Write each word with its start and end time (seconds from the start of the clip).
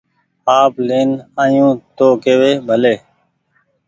آپ 0.59 0.73
لين 0.87 1.09
آيو 1.43 1.67
تو 1.97 2.07
ڪيوي 2.23 2.51
ڀلي 2.67 2.95